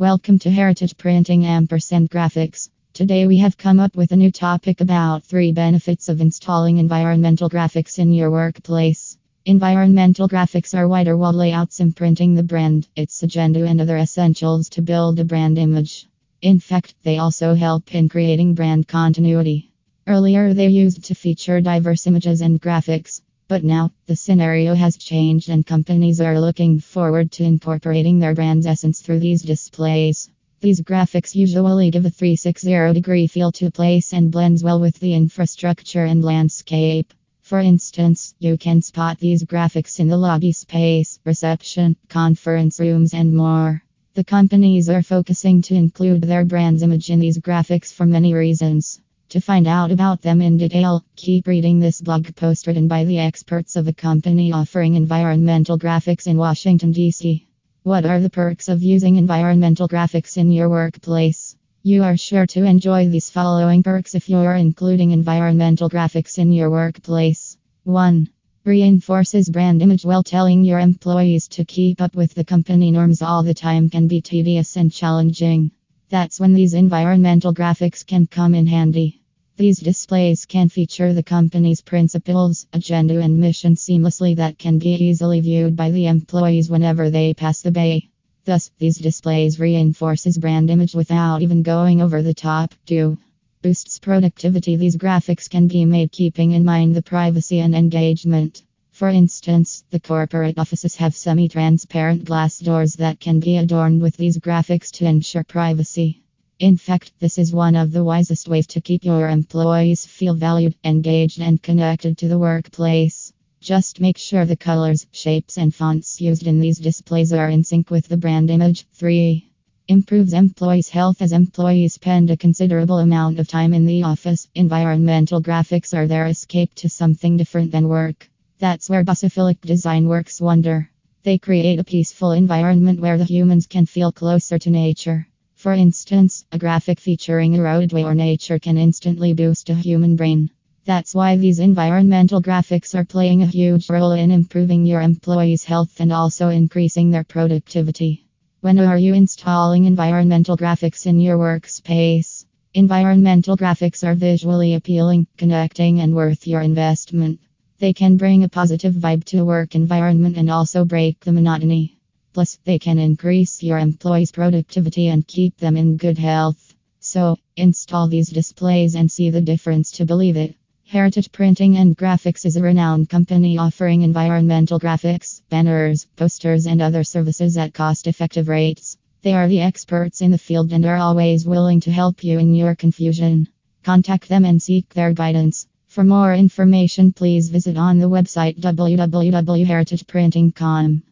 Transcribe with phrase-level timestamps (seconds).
[0.00, 2.70] Welcome to Heritage Printing Ampersand Graphics.
[2.92, 7.50] Today we have come up with a new topic about three benefits of installing environmental
[7.50, 9.18] graphics in your workplace.
[9.44, 14.82] Environmental graphics are wider wall layouts imprinting the brand, its agenda, and other essentials to
[14.82, 16.06] build a brand image.
[16.42, 19.72] In fact, they also help in creating brand continuity.
[20.06, 23.20] Earlier, they used to feature diverse images and graphics.
[23.48, 28.66] But now, the scenario has changed and companies are looking forward to incorporating their brand's
[28.66, 30.28] essence through these displays.
[30.60, 35.14] These graphics usually give a 360 degree feel to place and blends well with the
[35.14, 37.14] infrastructure and landscape.
[37.40, 43.34] For instance, you can spot these graphics in the lobby space, reception, conference rooms, and
[43.34, 43.82] more.
[44.12, 49.00] The companies are focusing to include their brand's image in these graphics for many reasons.
[49.32, 53.18] To find out about them in detail, keep reading this blog post written by the
[53.18, 57.46] experts of a company offering environmental graphics in Washington, D.C.
[57.82, 61.56] What are the perks of using environmental graphics in your workplace?
[61.82, 66.70] You are sure to enjoy these following perks if you're including environmental graphics in your
[66.70, 67.58] workplace.
[67.84, 68.30] 1.
[68.64, 73.42] Reinforces brand image while telling your employees to keep up with the company norms all
[73.42, 75.70] the time can be tedious and challenging.
[76.10, 79.20] That's when these environmental graphics can come in handy.
[79.58, 85.40] These displays can feature the company's principles, agenda, and mission seamlessly that can be easily
[85.40, 88.08] viewed by the employees whenever they pass the bay.
[88.46, 92.74] Thus, these displays reinforces brand image without even going over the top.
[92.86, 93.18] 2.
[93.60, 94.76] Boosts productivity.
[94.76, 98.62] These graphics can be made keeping in mind the privacy and engagement.
[98.98, 104.16] For instance, the corporate offices have semi transparent glass doors that can be adorned with
[104.16, 106.20] these graphics to ensure privacy.
[106.58, 110.74] In fact, this is one of the wisest ways to keep your employees feel valued,
[110.82, 113.32] engaged, and connected to the workplace.
[113.60, 117.92] Just make sure the colors, shapes, and fonts used in these displays are in sync
[117.92, 118.84] with the brand image.
[118.94, 119.48] 3.
[119.86, 124.48] Improves employees' health as employees spend a considerable amount of time in the office.
[124.56, 128.28] Environmental graphics are their escape to something different than work.
[128.60, 130.90] That's where Biophilic design works wonder.
[131.22, 135.28] They create a peaceful environment where the humans can feel closer to nature.
[135.54, 140.50] For instance, a graphic featuring a roadway or nature can instantly boost a human brain.
[140.84, 146.00] That's why these environmental graphics are playing a huge role in improving your employees' health
[146.00, 148.26] and also increasing their productivity.
[148.60, 152.44] When are you installing environmental graphics in your workspace?
[152.74, 157.38] Environmental graphics are visually appealing, connecting, and worth your investment.
[157.80, 161.96] They can bring a positive vibe to a work environment and also break the monotony.
[162.32, 166.74] Plus, they can increase your employees' productivity and keep them in good health.
[166.98, 170.56] So, install these displays and see the difference to believe it.
[170.86, 177.04] Heritage Printing and Graphics is a renowned company offering environmental graphics, banners, posters, and other
[177.04, 178.96] services at cost effective rates.
[179.22, 182.56] They are the experts in the field and are always willing to help you in
[182.56, 183.46] your confusion.
[183.84, 185.67] Contact them and seek their guidance.
[185.88, 191.02] For more information, please visit on the website www.heritageprinting.com.